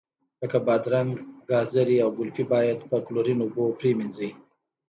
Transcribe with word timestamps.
لکه 0.41 0.57
بادرنګ، 0.65 1.11
ګازرې 1.49 1.97
او 2.03 2.09
ګلپي 2.17 2.43
باید 2.53 2.79
په 2.89 2.97
کلورین 3.05 3.39
اوبو 3.41 3.63
پرېمنځئ. 3.79 4.31